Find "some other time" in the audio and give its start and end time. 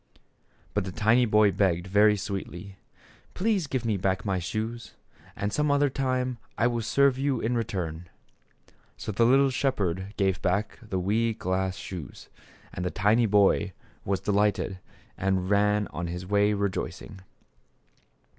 5.53-6.39